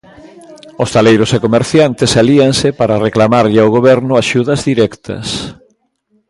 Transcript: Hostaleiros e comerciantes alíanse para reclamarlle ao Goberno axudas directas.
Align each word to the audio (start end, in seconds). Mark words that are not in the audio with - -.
Hostaleiros 0.83 1.29
e 1.35 1.37
comerciantes 1.45 2.11
alíanse 2.21 2.67
para 2.79 3.01
reclamarlle 3.07 3.59
ao 3.61 3.73
Goberno 3.77 4.13
axudas 4.15 4.59
directas. 4.69 5.27